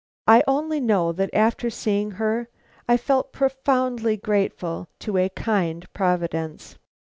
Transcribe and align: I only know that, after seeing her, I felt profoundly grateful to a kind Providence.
I 0.25 0.41
only 0.47 0.79
know 0.79 1.11
that, 1.11 1.29
after 1.31 1.69
seeing 1.69 2.09
her, 2.17 2.49
I 2.89 2.97
felt 2.97 3.31
profoundly 3.31 4.17
grateful 4.17 4.87
to 5.01 5.17
a 5.17 5.29
kind 5.29 5.85
Providence. 5.93 6.79